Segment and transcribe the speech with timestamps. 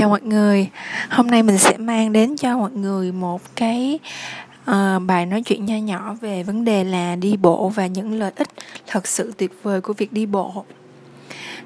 [0.00, 0.68] chào mọi người.
[1.10, 3.98] Hôm nay mình sẽ mang đến cho mọi người một cái
[4.70, 4.74] uh,
[5.06, 8.48] bài nói chuyện nho nhỏ về vấn đề là đi bộ và những lợi ích
[8.86, 10.64] thật sự tuyệt vời của việc đi bộ.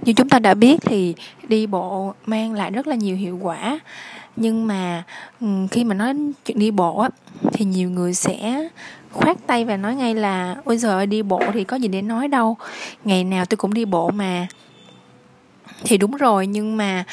[0.02, 1.14] Như chúng ta đã biết thì
[1.48, 3.80] đi bộ mang lại rất là nhiều hiệu quả.
[4.36, 5.02] Nhưng mà
[5.40, 6.14] ừ, khi mà nói
[6.44, 7.08] chuyện đi bộ á
[7.52, 8.68] thì nhiều người sẽ
[9.12, 12.28] khoát tay và nói ngay là ôi giờ đi bộ thì có gì để nói
[12.28, 12.56] đâu.
[13.04, 14.46] Ngày nào tôi cũng đi bộ mà.
[15.84, 17.04] Thì đúng rồi nhưng mà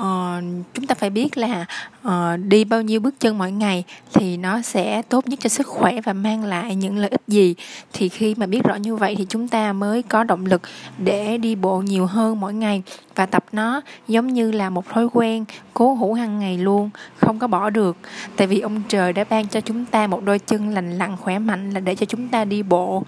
[0.00, 1.64] uh, chúng ta phải biết là
[2.08, 2.12] uh,
[2.44, 3.84] đi bao nhiêu bước chân mỗi ngày
[4.14, 7.54] thì nó sẽ tốt nhất cho sức khỏe và mang lại những lợi ích gì.
[7.92, 10.62] Thì khi mà biết rõ như vậy thì chúng ta mới có động lực
[10.98, 12.82] để đi bộ nhiều hơn mỗi ngày.
[13.14, 15.44] Và tập nó giống như là một thói quen
[15.74, 17.96] cố hữu hàng ngày luôn không có bỏ được.
[18.36, 21.38] Tại vì ông trời đã ban cho chúng ta một đôi chân lành lặn khỏe
[21.38, 23.02] mạnh là để cho chúng ta đi bộ.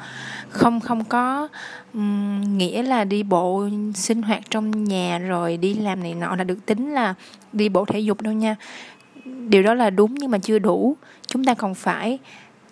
[0.50, 1.48] Không không có
[1.94, 6.44] um, nghĩa là đi bộ sinh hoạt trong nhà rồi đi làm này nọ là
[6.44, 7.14] được tính là
[7.52, 8.56] đi bộ thể dục đâu nha.
[9.24, 10.96] Điều đó là đúng nhưng mà chưa đủ.
[11.26, 12.18] Chúng ta còn phải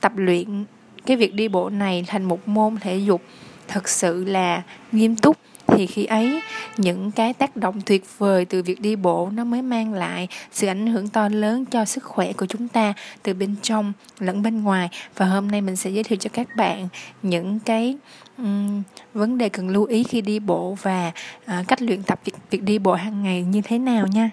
[0.00, 0.64] tập luyện
[1.06, 3.22] cái việc đi bộ này thành một môn thể dục
[3.68, 5.36] thật sự là nghiêm túc
[5.78, 6.40] thì khi ấy
[6.76, 10.66] những cái tác động tuyệt vời từ việc đi bộ nó mới mang lại sự
[10.66, 14.62] ảnh hưởng to lớn cho sức khỏe của chúng ta từ bên trong lẫn bên
[14.62, 14.88] ngoài.
[15.16, 16.88] Và hôm nay mình sẽ giới thiệu cho các bạn
[17.22, 17.96] những cái
[18.38, 18.82] um,
[19.14, 21.12] vấn đề cần lưu ý khi đi bộ và
[21.44, 24.30] uh, cách luyện tập việc, việc đi bộ hàng ngày như thế nào nha.